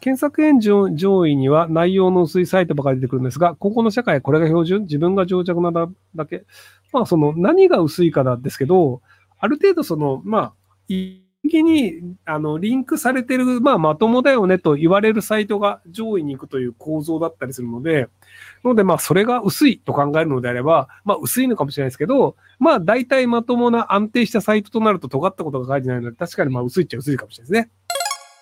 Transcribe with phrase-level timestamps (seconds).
[0.00, 4.82] 検索エンジン上位には内容の薄いサイトばかり出てくるんですが、今後の社会これが標準？
[4.82, 5.72] 自分が情弱な
[6.14, 6.44] だけ？
[6.92, 9.02] まあ、その何が薄いかなんですけど、
[9.38, 10.52] ある程度その、まあ、
[10.88, 18.08] 一気に、あの、リンクされてる、まあ、まともだよねと言われるサイトが上位に行くという構造だったりするので、
[18.62, 27.70] ので、まあ、それが薄いと考えるのであれば、まあ、薄いのかもしれないですけど、まあ、大体まともな安定したサイトとなると尖ったことが書いてないので、確かにまあ、薄いっちゃ薄いかもしれないですね。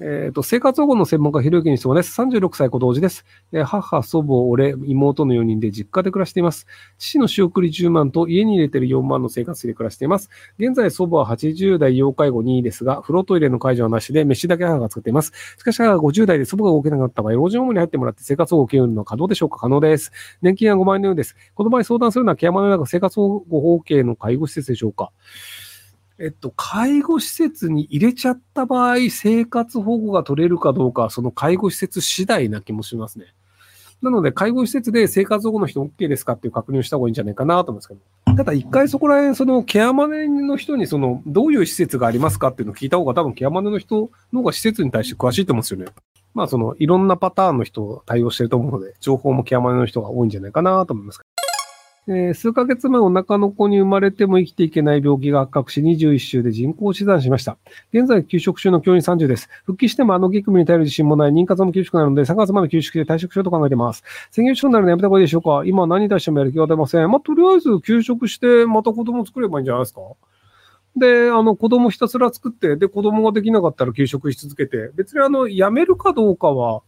[0.00, 2.20] えっ、ー、と、生活保護の専門家、ひろゆきに質問です。
[2.20, 3.24] 36歳子同時です。
[3.52, 6.66] えー、母、祖母、俺、妹の4人で実家で暮らしています。
[6.98, 10.30] 父の仕送り10万と家に入れてる4万の生活費で暮らしています。
[10.58, 15.32] 現在、祖母は80代要介護2位ですが、風呂トイレの介助はなしで、飯だけ母が作っています。
[15.58, 19.58] しかし、母が50代で祖母が動けなかった場合、老人ホームに入ってもらって生活保護を受けるのは可能でしょうか？
[19.58, 20.10] 可能です。
[20.42, 21.36] 年金は5万円のようです。
[21.54, 25.12] この場合相談するのは、ケアマネ生活保護法系の介護施設でしょうか？
[26.18, 33.26] えっと、介護施設に入れちゃった場合、生活保護が取れるかどうか、その介護施設次第な気もしますね。
[34.00, 38.00] なので、介護施設で生活保護の人 OK ですかっていう確認をした方がいいんじゃないかなと思うんですけど。
[38.36, 45.86] ただ、一回そこら辺、そのケアマネの人に、その、どういう施設がありますかっていうのを聞いた方が、多分ケアマネの人の方が施設に対して詳しいと思うんですよね。
[46.34, 51.20] まあ、その、いろんなパターンの人を対応してると思うので、情報もケアマネの人が多いんじゃないかなと思います。
[52.06, 57.56] えー、数ヶ月前お腹の子に生まれても生きていけない病気が発覚し、21週で人工死産しました。
[57.94, 59.48] 現在、休職中の教員30です。
[59.64, 64.04] 復帰してもあの激務に頼る自信もない、妊活も厳しくなるので、3月まで休職で退職しようと考えています。
[64.32, 67.10] 専業主婦になるのやめた方がいいでしょうか今何に対してもやる気が出ません。
[67.10, 70.00] まあ、とりあえず休職して、また子供作ればいいんじゃないですか
[70.96, 76.82] で、あの、子供ひたすら作って、で、子供ができなかったら休職し続けて、別にあの、辞めるかどうかは、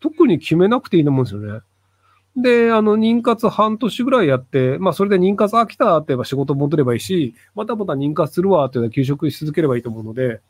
[0.00, 1.60] 特に決めなくていいと思うんですよね。
[2.34, 10.40] で、あの、妊活半年ぐらいやって、まあ、それで妊活飽きたって言えば仕事戻ればいいし、またまた妊活するわっていうのは休職し続ければいいと思うので、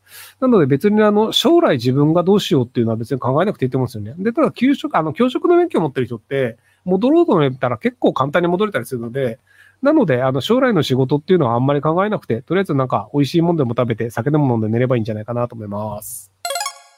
[0.40, 4.14] なので別にあの、将来自分がどうしようっていうのは別に考えなくていいと思うんですよね。
[4.22, 9.40] で、ただ、給食、あの、教職の免許を持ってる人って、戻ろうと思ったら結構簡単に戻れたりするので、
[9.82, 16.31] なので、あの、将来の仕事っていうのはあんまり考えなくて、とりあえずなんか美味しいもんでも食べて、酒でも飲んで寝ればいいんじゃないかなと思います。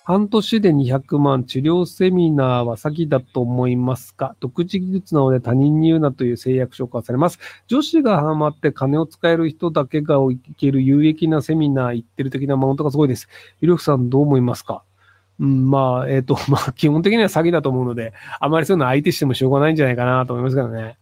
[0.07, 4.37] 半年で200万、治療セミナーは詐欺だと思いますか？
[4.39, 7.39] 独自技術なので他人に言うなという制約書化されます。
[7.69, 13.29] 女子がハマって金を使える人だけがいける有益なセミナー行ってる的なものとかすごいです。
[13.61, 14.83] ひろきさんどう思いますか？
[15.41, 20.99] うん、まあ、えっ、ー、と、 まあ、基本的には詐欺だと思うので、あまりそういうの相手してもしょうがないんじゃないかなと思いますけどね。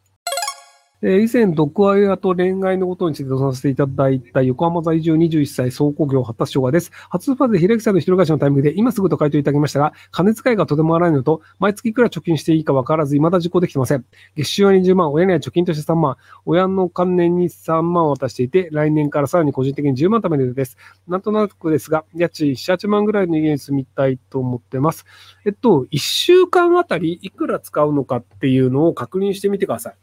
[1.05, 6.93] え以前、毒親と恋愛のことについてとさせていただいた横浜在住21歳総工業発達障害です。
[7.11, 14.05] 初ファーズで平木さんの一人暮らしのタイミングで今すぐと回答いただきましたが、金遣いがとても荒いのと、毎月いくら貯金していいか分からず、未だ実行できてません。
[14.37, 20.77] 月収は20万、親には貯金として3万、親の関連に3万を渡していて、来年からさらに個人的に10万貯めるです。
[21.09, 25.05] なんとなくですが、家賃7、8万ぐらいの家に住みたいと思ってます。
[25.45, 30.02] えっと、1週間あたりいくら使うのかっていうのを確認してみてください。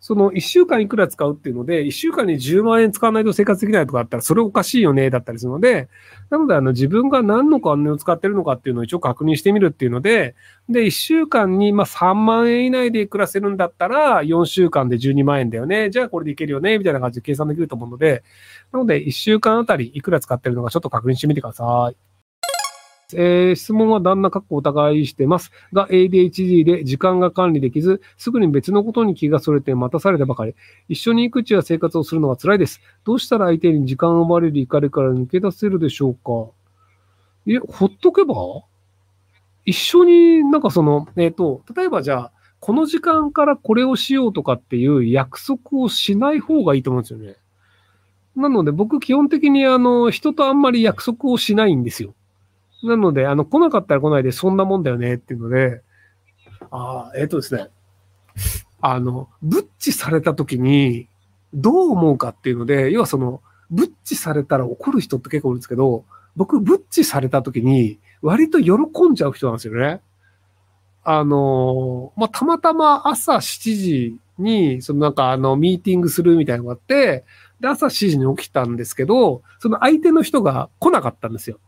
[0.00, 5.88] その1週間いくら使うっていうので、1週間に10万円使わないと生活できないとかあったら、それおかしいよね、だったりするので、
[6.30, 10.36] なので、あの、自分が何の金を使ってるのかっていうのを一応確認してみるっていうので、
[10.68, 15.90] で、1週間に、まあ、3万円以内で暮らせるんだったら、4週間で12万円だよね。
[15.90, 18.22] じゃあこれでいけるよね、みたいな感じで計算できると思うので、
[18.72, 22.07] なので、1週間あたりいくら使ってるのかちょっと確認してみてください。
[23.14, 25.50] えー、質問は旦那かっこお互いしてます。
[25.72, 30.54] が、ADHD で時間が管理できず、すぐに別のことに気がそれて待たされたばかり。
[30.90, 32.82] 一緒に育児や生活をするのが辛いです。
[33.04, 36.52] どうしたら相手に時間を奪われる怒りから抜け出せるでしょうか？
[37.46, 38.34] え、ほっとけば？
[39.64, 47.36] 一緒になんかその、えっ、ー、と、例えばじゃあ、この時間からこれをしようとかっていう約束をしない方がいいと思うんですよね。
[48.36, 52.14] なので僕基本的にあの、人とあんまり約束をしないんですよ。
[52.82, 55.82] なので、あの、来なかったら来ないで、そんなもんだよねっていうので、
[56.70, 57.68] ああ、えっ、ー、とですね。
[58.80, 61.08] あの、ブッチされた時に、
[61.54, 66.04] どう思うかっていうので、要はその、ブッチされたら怒る人って結構いるんですけど、
[66.36, 68.72] 僕、ブッチされた時に、割と喜
[69.10, 70.00] んじゃう人なんですよね。
[71.04, 77.24] あの、まあ、たまたま朝7時に、そのなんかあの、ミーティングするみたいなのがあって、
[77.60, 81.58] で、朝7時に起きたんですけど、その相手の人が来なかったんですよ。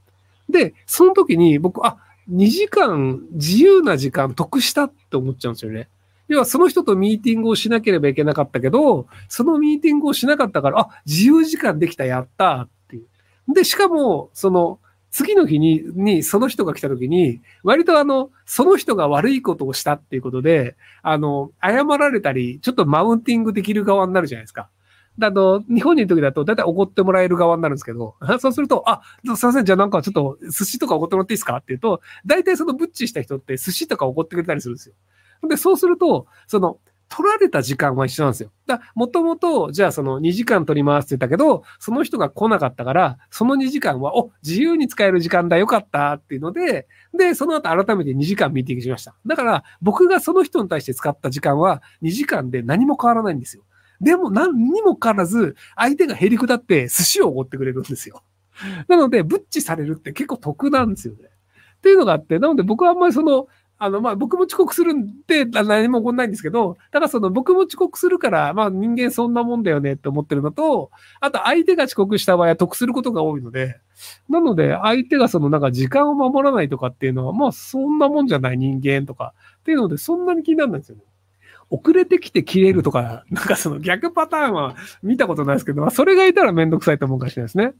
[0.50, 1.98] で、その時に僕、あ、
[2.30, 5.88] 2時間自由な時間得したって思っちゃうんですよね。
[6.28, 13.52] 要はその人とミーティングをしなければいけなかったけど、そのミーティングをしなかったから、あ、自由時間できた、やったっていう。
[13.52, 14.78] で、しかも、その、
[15.10, 24.68] 次の日に、に、その人が来た時に、割とあの、その人が悪いことをしたっていうことで、あの、謝られたり、ちょっとマウンティングできる側になるじゃないですか。
[25.22, 29.00] あの、日本にいる時だと、だいたい怒ってもらえる側になるんですけど、そうすると、あ、
[29.36, 31.56] すいません、じゃあなんかちょっと寿司とか怒ってもらっていいですか？
[31.56, 34.94] って言うと、大体そのブッチした人って寿司とか怒ってくれたりするんですよ。
[35.48, 36.78] で、そうすると、その、
[37.12, 38.52] 取られた時間は一緒なんですよ。
[38.68, 49.16] だもともと、じゃあその2時間取りますって言ったけど、その人が来なかったから、その2時間は、お、自由に使える時間だ、よかったっていうので、で、その後改めて2時間ミーティングしました。
[49.26, 53.64] だから、僕がその人に対して使った時間は2時間で何も変わらないんですよ。
[54.00, 58.22] でも何にも変わらず、相手がへりくだって寿司をおごってくれるんですよ。
[58.88, 61.24] なので、ブッチされるって結構得なんですよね。
[61.76, 63.48] っていうのがあって、なので僕はあんまりその、
[63.82, 73.80] あの、まあ、僕も遅刻するんで、何も起こんないんですけど、ただその僕も遅刻するから、まあ、人間そんなもんだよねって思ってるのと、あと相手が遅刻した場合は得することが多いので、
[74.28, 81.04] なので、相手がそのなんか時間を守らないとかっていうのは、まあ、そんなもんじゃない人間とかっていうので、そんなに気にならないんですよね。
[81.70, 87.72] 遅れてきて切れるとか、なんかその逆パターンは見たことないですけど、まあそれがいたらめんどくさいと思うかもしれないですね。